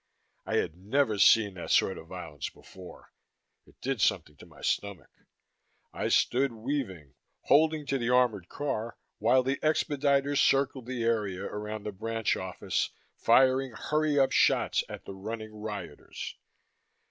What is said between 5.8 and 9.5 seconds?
I stood weaving, holding to the armored car, while